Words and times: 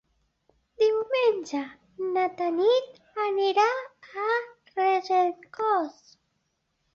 Diumenge 0.83 1.59
na 2.15 2.23
Tanit 2.39 2.97
anirà 3.25 3.67
a 4.25 4.25
Regencós. 4.81 6.01